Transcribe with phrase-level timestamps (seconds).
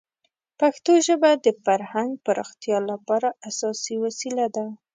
[0.59, 4.65] پښتو ژبه د فرهنګ پراختیا لپاره اساسي وسیله ده.